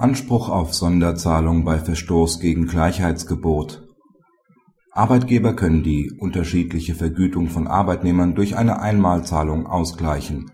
Anspruch 0.00 0.48
auf 0.48 0.72
Sonderzahlung 0.72 1.66
bei 1.66 1.78
Verstoß 1.78 2.40
gegen 2.40 2.66
Gleichheitsgebot 2.66 3.82
Arbeitgeber 4.92 5.54
können 5.54 5.82
die 5.82 6.10
unterschiedliche 6.18 6.94
Vergütung 6.94 7.48
von 7.48 7.66
Arbeitnehmern 7.66 8.34
durch 8.34 8.56
eine 8.56 8.80
Einmalzahlung 8.80 9.66
ausgleichen. 9.66 10.52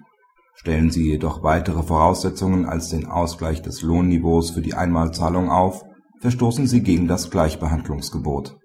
Stellen 0.56 0.90
sie 0.90 1.08
jedoch 1.08 1.44
weitere 1.44 1.85
Voraussetzungen 1.85 2.67
als 2.67 2.88
den 2.88 3.06
Ausgleich 3.06 3.62
des 3.62 3.82
Lohnniveaus 3.82 4.51
für 4.51 4.62
die 4.62 4.74
Einmalzahlung 4.74 5.49
auf, 5.49 5.85
verstoßen 6.21 6.67
sie 6.67 6.83
gegen 6.83 7.06
das 7.06 7.31
Gleichbehandlungsgebot. 7.31 8.58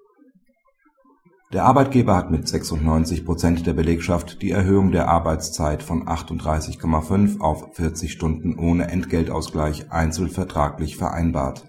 Der 1.53 1.65
Arbeitgeber 1.65 2.15
hat 2.15 2.31
mit 2.31 2.47
96 2.47 3.25
Prozent 3.25 3.67
der 3.67 3.73
Belegschaft 3.73 4.41
die 4.41 4.51
Erhöhung 4.51 4.93
der 4.93 5.09
Arbeitszeit 5.09 5.83
von 5.83 6.07
38,5 6.07 7.41
auf 7.41 7.75
40 7.75 8.09
Stunden 8.09 8.57
ohne 8.57 8.87
Entgeltausgleich 8.87 9.91
einzelvertraglich 9.91 10.95
vereinbart. 10.95 11.65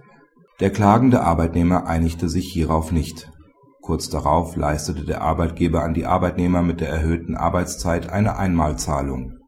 Der 0.61 0.71
klagende 0.71 1.23
Arbeitnehmer 1.23 1.89
einigte 1.89 2.29
sich 2.29 2.53
hierauf 2.53 2.93
nicht. 2.93 3.33
Kurz 3.81 4.09
darauf 4.09 4.55
leistete 4.55 5.05
der 5.05 5.23
Arbeitgeber 5.23 5.83
an 5.83 5.95
die 5.95 6.07
Arbeitnehmer 6.07 6.63
mit 6.63 6.81
der 6.81 6.89
erhöhten 6.89 7.35
Arbeitszeit 7.35 8.09
eine 8.09 8.37
Einmalzahlung. 8.37 9.39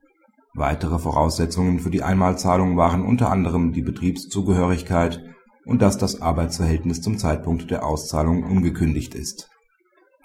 Weitere 0.52 0.98
Voraussetzungen 0.98 1.78
für 1.78 1.90
die 1.90 2.02
Einmalzahlung 2.02 2.76
waren 2.76 3.06
unter 3.06 3.30
anderem 3.30 3.72
die 3.72 3.82
Betriebszugehörigkeit 3.82 5.22
und 5.64 5.80
dass 5.80 5.96
das 5.96 6.20
Arbeitsverhältnis 6.20 7.02
zum 7.02 7.18
Zeitpunkt 7.18 7.70
der 7.70 7.86
Auszahlung 7.86 8.42
ungekündigt 8.42 9.14
ist 9.14 9.53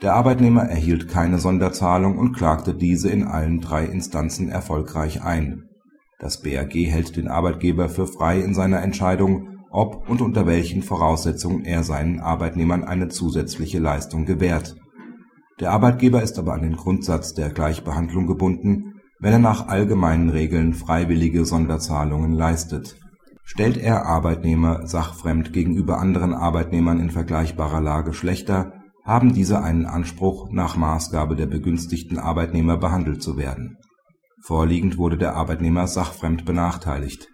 der 0.01 0.13
Arbeitnehmer 0.13 0.63
erhielt 0.63 1.09
keine 1.09 1.39
Sonderzahlung 1.39 2.17
und 2.17 2.33
klagte 2.33 2.73
diese 2.73 3.09
in 3.09 3.23
allen 3.23 3.59
drei 3.59 3.85
Instanzen 3.85 4.49
erfolgreich 4.49 5.23
ein. 5.23 5.65
Das 6.19 6.41
BAG 6.41 6.73
hält 6.73 7.15
den 7.15 7.27
Arbeitgeber 7.27 7.89
für 7.89 8.07
frei 8.07 8.39
in 8.39 8.53
seiner 8.53 8.81
Entscheidung, 8.81 9.57
ob 9.71 10.09
und 10.09 10.21
unter 10.21 10.45
welchen 10.47 10.83
Voraussetzungen 10.83 11.63
er 11.63 11.83
seinen 11.83 12.19
Arbeitnehmern 12.19 12.83
eine 12.83 13.09
zusätzliche 13.09 13.79
Leistung 13.79 14.25
gewährt. 14.25 14.75
Der 15.59 15.71
Arbeitgeber 15.71 16.23
ist 16.23 16.39
aber 16.39 16.53
an 16.53 16.61
den 16.61 16.75
Grundsatz 16.75 17.33
der 17.33 17.49
Gleichbehandlung 17.49 18.27
gebunden, 18.27 19.01
wenn 19.19 19.33
er 19.33 19.39
nach 19.39 19.67
allgemeinen 19.67 20.29
Regeln 20.29 20.73
freiwillige 20.73 21.43
Sonderzahlungen 21.43 22.31
leistet. 22.31 22.95
Stellt 23.43 23.77
er 23.77 24.05
Arbeitnehmer 24.05 24.87
sachfremd 24.87 25.51
gegenüber 25.51 25.99
anderen 25.99 26.33
Arbeitnehmern 26.33 26.99
in 26.99 27.09
vergleichbarer 27.09 27.81
Lage 27.81 28.13
schlechter 28.13 28.73
haben 29.09 29.33
diese 29.33 29.63
einen 29.63 29.87
Anspruch, 29.87 30.51
nach 30.51 30.77
Maßgabe 30.77 31.35
der 31.35 31.47
begünstigten 31.47 32.19
Arbeitnehmer 32.19 32.77
behandelt 32.77 33.23
zu 33.23 33.37
werden. 33.37 33.77
Vorliegend 34.43 34.99
wurde 34.99 35.17
der 35.17 35.35
Arbeitnehmer 35.35 35.87
sachfremd 35.87 36.45
benachteiligt. 36.45 37.27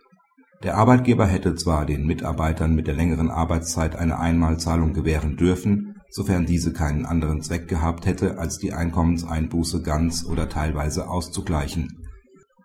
Der 0.63 0.77
Arbeitgeber 0.77 1.27
hätte 1.27 1.53
zwar 1.55 1.85
den 1.85 2.07
Mitarbeitern 2.07 2.75
mit 2.75 2.87
der 2.87 2.93
längeren 2.93 3.29
Arbeitszeit 3.29 3.97
eine 3.97 4.19
Einmalzahlung 4.19 4.93
gewähren 4.93 5.35
dürfen, 5.35 5.95
sofern 6.09 6.45
diese 6.45 6.71
keinen 6.71 7.05
anderen 7.05 7.41
Zweck 7.41 7.67
gehabt 7.67 8.05
hätte, 8.05 8.39
als 8.39 8.57
die 8.57 8.71
Einkommenseinbuße 8.71 9.81
ganz 9.81 10.23
oder 10.23 10.47
teilweise 10.47 11.09
auszugleichen. 11.09 11.89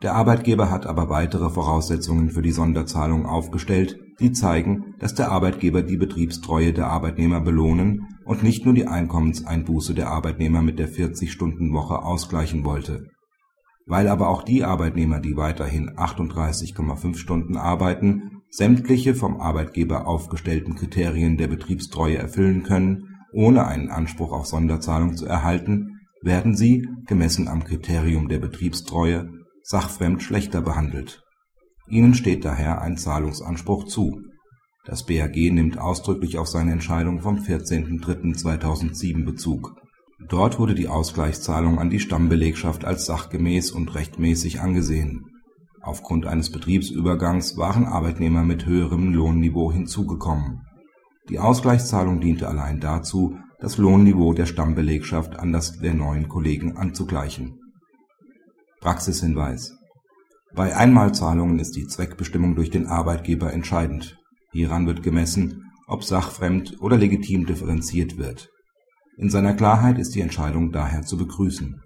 Der 0.02 0.14
Arbeitgeber 0.14 0.70
hat 0.70 0.86
aber 0.86 1.08
weitere 1.08 1.50
Voraussetzungen 1.50 2.30
für 2.30 2.42
die 2.42 2.52
Sonderzahlung 2.52 3.26
aufgestellt 3.26 3.98
die 4.20 4.32
zeigen, 4.32 4.94
dass 4.98 5.14
der 5.14 5.32
Arbeitgeber 5.32 5.82
die 5.82 5.96
Betriebstreue 5.96 6.72
der 6.72 6.88
Arbeitnehmer 6.88 7.40
belohnen 7.40 8.06
und 8.24 8.42
nicht 8.42 8.64
nur 8.64 8.74
die 8.74 8.86
Einkommenseinbuße 8.86 9.94
der 9.94 10.10
Arbeitnehmer 10.10 10.62
mit 10.62 10.78
der 10.78 10.90
40-Stunden-Woche 10.90 12.02
ausgleichen 12.02 12.64
wollte. 12.64 13.08
Weil 13.86 14.08
aber 14.08 14.28
auch 14.28 14.42
die 14.42 14.62
Arbeitnehmer, 14.62 15.20
die 15.20 15.36
weiterhin 15.36 15.90
38,5 15.90 17.16
Stunden 17.16 17.56
arbeiten, 17.56 18.42
sämtliche 18.50 19.14
vom 19.14 19.40
Arbeitgeber 19.40 20.06
aufgestellten 20.06 20.76
Kriterien 20.76 21.36
der 21.36 21.48
Betriebstreue 21.48 22.18
erfüllen 22.18 22.62
können, 22.62 23.08
ohne 23.32 23.66
einen 23.66 23.88
Anspruch 23.88 24.32
auf 24.32 24.46
Sonderzahlung 24.46 25.16
zu 25.16 25.26
erhalten, 25.26 26.00
werden 26.22 26.54
sie, 26.54 26.86
gemessen 27.06 27.48
am 27.48 27.64
Kriterium 27.64 28.28
der 28.28 28.38
Betriebstreue, 28.38 29.30
sachfremd 29.62 30.22
schlechter 30.22 30.60
behandelt 30.60 31.22
Ihnen 31.90 32.14
steht 32.14 32.44
daher 32.44 32.80
ein 32.80 32.96
Zahlungsanspruch 32.96 33.84
zu. 33.86 34.22
Das 34.84 35.04
BAG 35.04 35.34
nimmt 35.34 35.76
ausdrücklich 35.78 36.38
auf 36.38 36.46
seine 36.46 36.70
Entscheidung 36.72 37.20
vom 37.20 37.38
14.03.2007 37.38 39.24
Bezug. 39.24 39.74
Dort 40.28 40.60
wurde 40.60 40.76
die 40.76 40.86
Ausgleichszahlung 40.86 41.80
an 41.80 41.90
die 41.90 41.98
Stammbelegschaft 41.98 42.84
als 42.84 43.06
sachgemäß 43.06 43.72
und 43.72 43.92
rechtmäßig 43.96 44.60
angesehen. 44.60 45.26
Aufgrund 45.82 46.26
eines 46.26 46.52
Betriebsübergangs 46.52 47.56
waren 47.56 47.86
Arbeitnehmer 47.86 48.44
mit 48.44 48.66
höherem 48.66 49.12
Lohnniveau 49.12 49.72
hinzugekommen. 49.72 50.60
Die 51.28 51.40
Ausgleichszahlung 51.40 52.20
diente 52.20 52.46
allein 52.46 52.78
dazu, 52.78 53.36
das 53.58 53.78
Lohnniveau 53.78 54.32
der 54.32 54.46
Stammbelegschaft 54.46 55.36
an 55.36 55.52
das 55.52 55.80
der 55.80 55.94
neuen 55.94 56.28
Kollegen 56.28 56.76
anzugleichen. 56.76 57.58
Praxishinweis 58.80 59.79
bei 60.54 60.76
Einmalzahlungen 60.76 61.58
ist 61.58 61.76
die 61.76 61.86
Zweckbestimmung 61.86 62.54
durch 62.54 62.70
den 62.70 62.86
Arbeitgeber 62.86 63.52
entscheidend. 63.52 64.18
Hieran 64.52 64.86
wird 64.86 65.02
gemessen, 65.02 65.70
ob 65.86 66.04
sachfremd 66.04 66.80
oder 66.80 66.96
legitim 66.96 67.46
differenziert 67.46 68.18
wird. 68.18 68.50
In 69.16 69.30
seiner 69.30 69.54
Klarheit 69.54 69.98
ist 69.98 70.14
die 70.14 70.20
Entscheidung 70.20 70.72
daher 70.72 71.02
zu 71.02 71.16
begrüßen 71.16 71.82